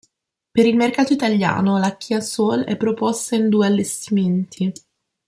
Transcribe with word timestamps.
Per 0.51 0.65
il 0.65 0.77
mercato 0.77 1.13
italiano 1.13 1.77
la 1.77 1.95
Kia 1.95 2.21
Soul 2.21 2.63
è 2.63 2.75
proposta 2.75 3.35
in 3.35 3.49
due 3.49 3.67
allestimenti. 3.67 4.73